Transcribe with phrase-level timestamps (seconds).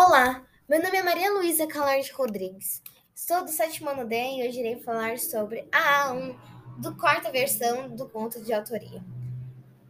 [0.00, 2.80] Olá, meu nome é Maria Luísa Calarde Rodrigues.
[3.12, 6.38] Sou do sétimo ano D e hoje irei falar sobre a A1
[6.80, 9.02] do quarta versão do conto de autoria.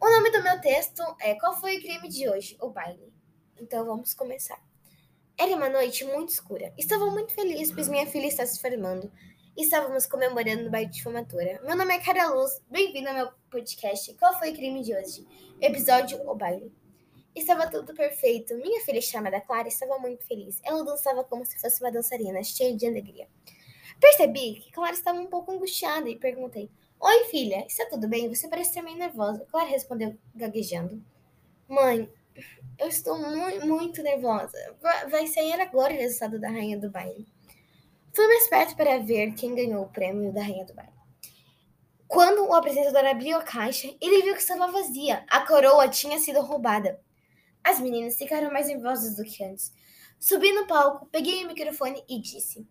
[0.00, 2.56] O nome do meu texto é Qual foi o crime de hoje?
[2.60, 3.12] O baile.
[3.60, 4.60] Então vamos começar.
[5.36, 6.72] Era uma noite muito escura.
[6.78, 9.10] Estava muito feliz, pois minha filha está se formando.
[9.56, 11.60] Estávamos comemorando no baile de formatura.
[11.64, 12.62] Meu nome é Cara Luz.
[12.70, 15.26] Bem-vindo ao meu podcast Qual foi o crime de hoje?
[15.60, 16.72] Episódio O baile.
[17.36, 18.54] Estava tudo perfeito.
[18.54, 20.58] Minha filha chamada Clara estava muito feliz.
[20.64, 23.28] Ela dançava como se fosse uma dançarina, cheia de alegria.
[24.00, 28.34] Percebi que Clara estava um pouco angustiada e perguntei: Oi, filha, está tudo bem?
[28.34, 29.44] Você parece estar meio nervosa.
[29.50, 31.04] Clara respondeu, gaguejando:
[31.68, 32.10] Mãe,
[32.78, 34.56] eu estou muito, muito nervosa.
[35.10, 37.28] Vai sair agora o resultado da rainha do baile.
[38.14, 40.96] Fui mais perto para ver quem ganhou o prêmio da rainha do baile.
[42.08, 45.22] Quando o apresentador abriu a caixa, ele viu que estava vazia.
[45.28, 46.98] A coroa tinha sido roubada.
[47.66, 49.72] As meninas ficaram mais nervosas do que antes.
[50.20, 52.64] Subi no palco, peguei o microfone e disse: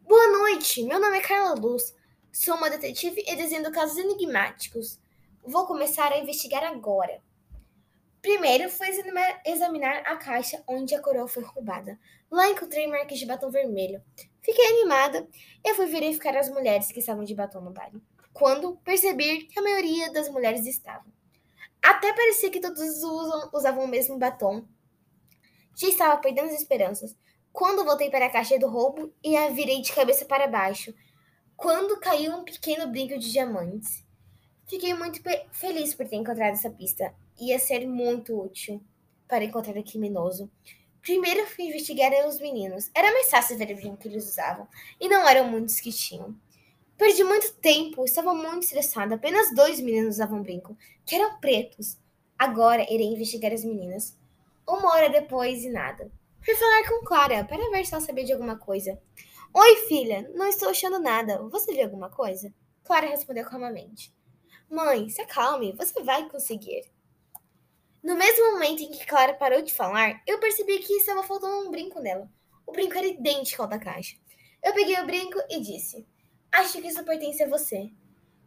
[0.00, 1.94] Boa noite, meu nome é Carla Luz.
[2.32, 4.98] Sou uma detetive e desenho casos enigmáticos.
[5.44, 7.22] Vou começar a investigar agora.
[8.20, 8.88] Primeiro fui
[9.46, 11.96] examinar a caixa onde a coroa foi roubada.
[12.28, 14.02] Lá encontrei marcas de batom vermelho.
[14.42, 15.28] Fiquei animada
[15.64, 18.02] e fui verificar as mulheres que estavam de batom no baile.
[18.32, 21.19] Quando percebi que a maioria das mulheres estavam.
[21.82, 24.64] Até parecia que todos usam, usavam o mesmo batom.
[25.76, 27.16] Já estava perdendo as esperanças.
[27.52, 30.94] Quando voltei para a caixa do roubo e a virei de cabeça para baixo,
[31.56, 34.04] quando caiu um pequeno brinco de diamantes.
[34.66, 35.20] Fiquei muito
[35.52, 37.14] feliz por ter encontrado essa pista.
[37.40, 38.82] Ia ser muito útil
[39.26, 40.50] para encontrar o criminoso.
[41.02, 42.90] Primeiro fui investigar os meninos.
[42.94, 44.68] Era mais fácil ver o brinco que eles usavam,
[45.00, 46.36] e não eram muitos que tinham.
[47.00, 49.14] Perdi muito tempo, estava muito estressada.
[49.14, 51.96] Apenas dois meninos usavam brinco, que eram pretos.
[52.38, 54.18] Agora irei investigar as meninas.
[54.68, 56.12] Uma hora depois e nada.
[56.44, 59.00] Fui falar com Clara para ver se ela sabia de alguma coisa.
[59.54, 61.38] Oi, filha, não estou achando nada.
[61.48, 62.52] Você viu alguma coisa?
[62.84, 64.14] Clara respondeu calmamente.
[64.68, 66.82] Mãe, se acalme, você vai conseguir.
[68.02, 71.70] No mesmo momento em que Clara parou de falar, eu percebi que estava faltando um
[71.70, 72.30] brinco nela.
[72.66, 74.18] O brinco era idêntico ao da caixa.
[74.62, 76.06] Eu peguei o brinco e disse:
[76.52, 77.90] Acho que isso pertence a você.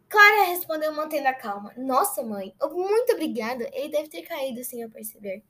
[0.10, 1.74] Clara respondeu mantendo a calma.
[1.76, 3.70] Nossa, mãe, muito obrigada.
[3.74, 5.44] Ele deve ter caído sem eu perceber.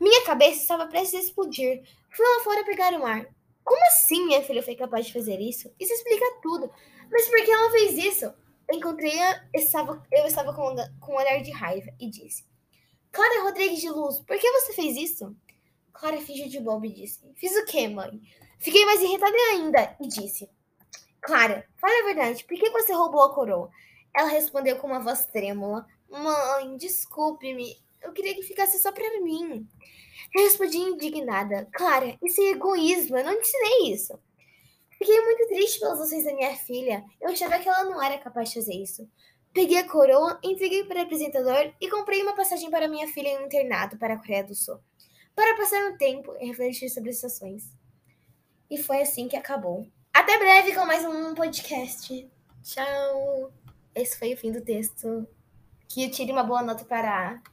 [0.00, 1.82] Minha cabeça estava prestes a explodir.
[2.10, 3.26] Fui lá fora pegar o ar.
[3.64, 5.72] Como assim minha filha foi capaz de fazer isso?
[5.80, 6.70] Isso explica tudo.
[7.10, 8.32] Mas por que ela fez isso?
[8.70, 12.44] Encontrei-a, estava, eu estava com, com um olhar de raiva e disse:
[13.10, 15.34] Clara Rodrigues de Luz, por que você fez isso?
[15.92, 18.20] Clara fingiu de bobo e disse: Fiz o quê, mãe?
[18.58, 20.48] Fiquei mais irritada ainda e disse:
[21.24, 23.70] Clara, fale a verdade, por que você roubou a coroa?
[24.14, 29.66] Ela respondeu com uma voz trêmula: Mãe, desculpe-me, eu queria que ficasse só para mim.
[30.34, 34.20] Eu respondi indignada: Clara, isso é egoísmo, eu não ensinei isso.
[34.98, 37.02] Fiquei muito triste pelas ações da minha filha.
[37.18, 39.08] Eu achava que ela não era capaz de fazer isso.
[39.54, 43.38] Peguei a coroa, entreguei para o apresentador e comprei uma passagem para minha filha em
[43.38, 44.78] um internato para a Coreia do Sul,
[45.34, 47.72] para passar um tempo e refletir sobre as ações.
[48.70, 49.86] E foi assim que acabou.
[50.14, 52.30] Até breve com mais um podcast.
[52.62, 53.52] Tchau.
[53.92, 55.26] Esse foi o fim do texto.
[55.88, 57.42] Que eu tire uma boa nota para